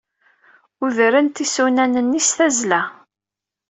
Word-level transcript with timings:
Udrent 0.83 1.43
isunan-nni 1.45 2.21
s 2.27 2.29
tazzla. 2.37 2.81